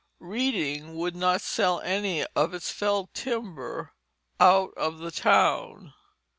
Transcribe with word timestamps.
Reading 0.19 0.95
would 0.95 1.15
not 1.15 1.41
sell 1.41 1.79
any 1.81 2.25
of 2.35 2.55
its 2.55 2.71
felled 2.71 3.13
timber 3.13 3.93
out 4.39 4.73
of 4.75 4.97
the 4.97 5.11
town. 5.11 5.93